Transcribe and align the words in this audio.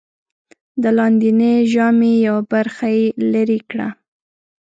د 0.81 0.83
لاندېنۍ 0.97 1.55
ژامې 1.73 2.13
یوه 2.27 2.43
برخه 2.53 2.87
یې 2.97 3.05
لرې 3.31 3.59
کړه. 3.69 3.87